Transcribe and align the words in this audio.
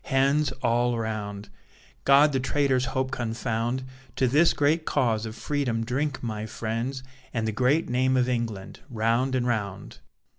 Hands 0.05 0.51
all 0.63 0.97
round! 0.97 1.49
God 2.05 2.31
the 2.33 2.39
traitor's 2.39 2.85
hope 2.85 3.11
confound! 3.11 3.83
To 4.15 4.27
this 4.27 4.51
great 4.51 4.83
cause 4.83 5.27
of 5.27 5.35
Freedom 5.35 5.83
drink, 5.85 6.23
my 6.23 6.47
friends, 6.47 7.03
And 7.35 7.47
the 7.47 7.51
great 7.51 7.87
name 7.87 8.17
of 8.17 8.27
England, 8.27 8.79
round 8.89 9.35
and 9.35 9.45
round. 9.45 9.99